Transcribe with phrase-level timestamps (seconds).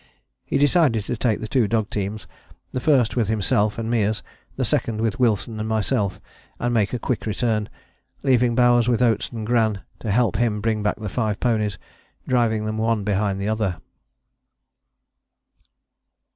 [0.43, 2.25] He decided to take the two dog teams,
[2.71, 4.23] the first with himself and Meares,
[4.55, 6.19] the second with Wilson and myself,
[6.59, 7.69] and make a quick return,
[8.23, 11.77] leaving Bowers with Oates and Gran to help him to bring back the five ponies,
[12.27, 13.79] driving them one behind the other.